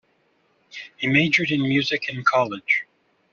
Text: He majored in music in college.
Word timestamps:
He 0.97 1.05
majored 1.05 1.51
in 1.51 1.61
music 1.61 2.09
in 2.09 2.23
college. 2.23 2.87